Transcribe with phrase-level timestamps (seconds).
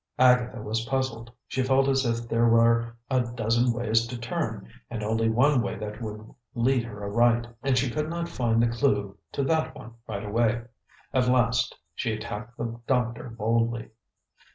[0.17, 1.31] Agatha was puzzled.
[1.47, 5.75] She felt as if there were a dozen ways to turn and only one way
[5.75, 9.93] that would lead her aright; and she could not find the clue to that one
[10.07, 10.63] right way.
[11.13, 13.89] At last she attacked the doctor boldly.